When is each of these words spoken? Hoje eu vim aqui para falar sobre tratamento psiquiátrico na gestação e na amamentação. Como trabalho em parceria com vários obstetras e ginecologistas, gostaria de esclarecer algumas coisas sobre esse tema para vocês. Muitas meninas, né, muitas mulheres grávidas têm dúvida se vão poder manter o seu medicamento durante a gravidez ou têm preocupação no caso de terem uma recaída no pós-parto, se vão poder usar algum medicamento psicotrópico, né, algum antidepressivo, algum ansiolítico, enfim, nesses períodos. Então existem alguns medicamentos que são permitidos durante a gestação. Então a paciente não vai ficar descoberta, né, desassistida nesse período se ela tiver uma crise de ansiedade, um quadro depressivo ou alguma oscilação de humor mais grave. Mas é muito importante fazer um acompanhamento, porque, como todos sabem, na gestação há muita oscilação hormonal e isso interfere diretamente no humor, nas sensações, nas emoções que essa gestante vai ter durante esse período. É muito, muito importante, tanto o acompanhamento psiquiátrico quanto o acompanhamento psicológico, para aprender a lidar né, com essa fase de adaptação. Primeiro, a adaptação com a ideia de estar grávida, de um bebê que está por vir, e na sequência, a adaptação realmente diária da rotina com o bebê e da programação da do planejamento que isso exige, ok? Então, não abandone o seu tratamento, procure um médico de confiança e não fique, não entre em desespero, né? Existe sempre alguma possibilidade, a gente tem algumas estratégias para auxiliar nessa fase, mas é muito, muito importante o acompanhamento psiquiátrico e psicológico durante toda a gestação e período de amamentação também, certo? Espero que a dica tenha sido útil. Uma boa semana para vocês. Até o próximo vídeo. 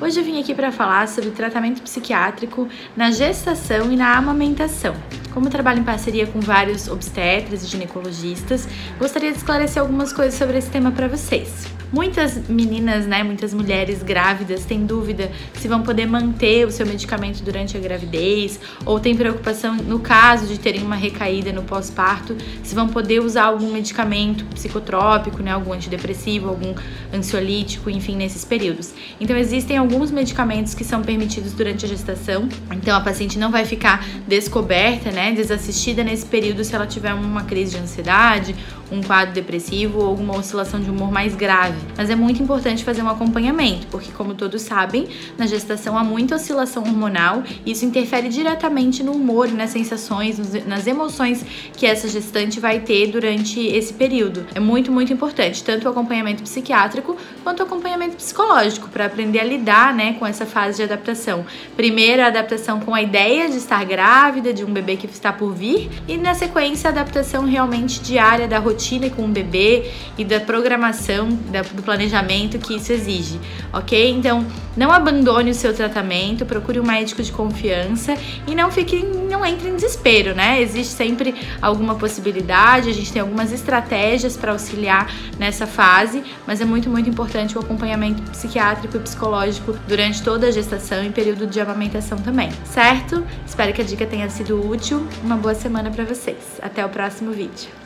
Hoje 0.00 0.20
eu 0.20 0.24
vim 0.24 0.40
aqui 0.40 0.54
para 0.54 0.70
falar 0.70 1.08
sobre 1.08 1.30
tratamento 1.30 1.82
psiquiátrico 1.82 2.68
na 2.96 3.10
gestação 3.10 3.90
e 3.92 3.96
na 3.96 4.16
amamentação. 4.16 4.94
Como 5.32 5.50
trabalho 5.50 5.80
em 5.80 5.84
parceria 5.84 6.26
com 6.26 6.40
vários 6.40 6.86
obstetras 6.86 7.64
e 7.64 7.66
ginecologistas, 7.66 8.68
gostaria 8.98 9.32
de 9.32 9.38
esclarecer 9.38 9.82
algumas 9.82 10.12
coisas 10.12 10.34
sobre 10.34 10.58
esse 10.58 10.70
tema 10.70 10.92
para 10.92 11.08
vocês. 11.08 11.73
Muitas 11.92 12.48
meninas, 12.48 13.06
né, 13.06 13.22
muitas 13.22 13.54
mulheres 13.54 14.02
grávidas 14.02 14.64
têm 14.64 14.84
dúvida 14.84 15.30
se 15.54 15.68
vão 15.68 15.82
poder 15.82 16.06
manter 16.06 16.66
o 16.66 16.70
seu 16.70 16.86
medicamento 16.86 17.42
durante 17.42 17.76
a 17.76 17.80
gravidez 17.80 18.58
ou 18.84 18.98
têm 18.98 19.14
preocupação 19.14 19.76
no 19.76 20.00
caso 20.00 20.46
de 20.46 20.58
terem 20.58 20.82
uma 20.82 20.96
recaída 20.96 21.52
no 21.52 21.62
pós-parto, 21.62 22.36
se 22.62 22.74
vão 22.74 22.88
poder 22.88 23.20
usar 23.20 23.44
algum 23.44 23.72
medicamento 23.72 24.44
psicotrópico, 24.46 25.42
né, 25.42 25.52
algum 25.52 25.72
antidepressivo, 25.72 26.48
algum 26.48 26.74
ansiolítico, 27.12 27.88
enfim, 27.88 28.16
nesses 28.16 28.44
períodos. 28.44 28.92
Então 29.20 29.36
existem 29.36 29.76
alguns 29.76 30.10
medicamentos 30.10 30.74
que 30.74 30.84
são 30.84 31.02
permitidos 31.02 31.52
durante 31.52 31.84
a 31.84 31.88
gestação. 31.88 32.48
Então 32.72 32.96
a 32.96 33.00
paciente 33.00 33.38
não 33.38 33.50
vai 33.50 33.64
ficar 33.64 34.04
descoberta, 34.26 35.10
né, 35.10 35.32
desassistida 35.32 36.02
nesse 36.02 36.26
período 36.26 36.64
se 36.64 36.74
ela 36.74 36.86
tiver 36.86 37.14
uma 37.14 37.44
crise 37.44 37.72
de 37.72 37.78
ansiedade, 37.78 38.54
um 38.90 39.02
quadro 39.02 39.34
depressivo 39.34 40.00
ou 40.00 40.06
alguma 40.06 40.36
oscilação 40.36 40.80
de 40.80 40.90
humor 40.90 41.10
mais 41.10 41.34
grave. 41.74 41.86
Mas 41.96 42.10
é 42.10 42.14
muito 42.14 42.42
importante 42.42 42.84
fazer 42.84 43.02
um 43.02 43.08
acompanhamento, 43.08 43.86
porque, 43.88 44.10
como 44.12 44.34
todos 44.34 44.62
sabem, 44.62 45.08
na 45.36 45.46
gestação 45.46 45.98
há 45.98 46.04
muita 46.04 46.36
oscilação 46.36 46.82
hormonal 46.82 47.42
e 47.64 47.72
isso 47.72 47.84
interfere 47.84 48.28
diretamente 48.28 49.02
no 49.02 49.12
humor, 49.12 49.48
nas 49.48 49.70
sensações, 49.70 50.38
nas 50.66 50.86
emoções 50.86 51.44
que 51.76 51.86
essa 51.86 52.08
gestante 52.08 52.60
vai 52.60 52.80
ter 52.80 53.08
durante 53.08 53.60
esse 53.60 53.92
período. 53.92 54.46
É 54.54 54.60
muito, 54.60 54.90
muito 54.90 55.12
importante, 55.12 55.62
tanto 55.62 55.86
o 55.86 55.90
acompanhamento 55.90 56.42
psiquiátrico 56.42 57.16
quanto 57.42 57.60
o 57.60 57.62
acompanhamento 57.64 58.16
psicológico, 58.16 58.88
para 58.88 59.06
aprender 59.06 59.40
a 59.40 59.44
lidar 59.44 59.94
né, 59.94 60.14
com 60.14 60.26
essa 60.26 60.46
fase 60.46 60.76
de 60.76 60.82
adaptação. 60.82 61.44
Primeiro, 61.76 62.22
a 62.22 62.26
adaptação 62.26 62.80
com 62.80 62.94
a 62.94 63.02
ideia 63.02 63.48
de 63.48 63.56
estar 63.56 63.84
grávida, 63.84 64.52
de 64.52 64.64
um 64.64 64.72
bebê 64.72 64.96
que 64.96 65.06
está 65.06 65.32
por 65.32 65.52
vir, 65.52 65.90
e 66.08 66.16
na 66.16 66.34
sequência, 66.34 66.88
a 66.88 66.92
adaptação 66.92 67.44
realmente 67.44 68.00
diária 68.00 68.46
da 68.46 68.58
rotina 68.58 69.08
com 69.10 69.24
o 69.24 69.28
bebê 69.28 69.90
e 70.16 70.24
da 70.24 70.40
programação 70.40 71.28
da 71.50 71.63
do 71.72 71.82
planejamento 71.82 72.58
que 72.58 72.74
isso 72.76 72.92
exige, 72.92 73.40
ok? 73.72 74.10
Então, 74.10 74.46
não 74.76 74.90
abandone 74.90 75.50
o 75.50 75.54
seu 75.54 75.72
tratamento, 75.72 76.44
procure 76.44 76.80
um 76.80 76.84
médico 76.84 77.22
de 77.22 77.30
confiança 77.30 78.14
e 78.46 78.54
não 78.54 78.70
fique, 78.70 79.04
não 79.04 79.44
entre 79.44 79.68
em 79.68 79.76
desespero, 79.76 80.34
né? 80.34 80.60
Existe 80.60 80.92
sempre 80.94 81.34
alguma 81.62 81.94
possibilidade, 81.94 82.90
a 82.90 82.92
gente 82.92 83.12
tem 83.12 83.22
algumas 83.22 83.52
estratégias 83.52 84.36
para 84.36 84.52
auxiliar 84.52 85.10
nessa 85.38 85.66
fase, 85.66 86.22
mas 86.46 86.60
é 86.60 86.64
muito, 86.64 86.90
muito 86.90 87.08
importante 87.08 87.56
o 87.56 87.60
acompanhamento 87.60 88.22
psiquiátrico 88.30 88.96
e 88.96 89.00
psicológico 89.00 89.76
durante 89.86 90.22
toda 90.22 90.48
a 90.48 90.50
gestação 90.50 91.04
e 91.04 91.10
período 91.10 91.46
de 91.46 91.60
amamentação 91.60 92.18
também, 92.18 92.50
certo? 92.64 93.24
Espero 93.46 93.72
que 93.72 93.80
a 93.80 93.84
dica 93.84 94.06
tenha 94.06 94.28
sido 94.28 94.68
útil. 94.68 95.06
Uma 95.22 95.36
boa 95.36 95.54
semana 95.54 95.90
para 95.90 96.04
vocês. 96.04 96.58
Até 96.60 96.84
o 96.84 96.88
próximo 96.88 97.30
vídeo. 97.30 97.83